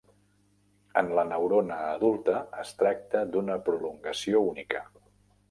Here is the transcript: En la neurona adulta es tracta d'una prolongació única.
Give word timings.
En 1.01 1.11
la 1.19 1.25
neurona 1.31 1.77
adulta 1.89 2.39
es 2.65 2.73
tracta 2.81 3.23
d'una 3.35 3.59
prolongació 3.69 4.43
única. 4.49 4.85